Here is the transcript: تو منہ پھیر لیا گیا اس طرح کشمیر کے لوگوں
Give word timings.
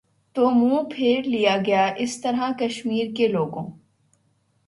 تو 0.35 0.49
منہ 0.49 0.83
پھیر 0.91 1.23
لیا 1.23 1.55
گیا 1.65 1.85
اس 1.97 2.21
طرح 2.21 2.51
کشمیر 2.59 3.15
کے 3.17 3.27
لوگوں 3.27 3.65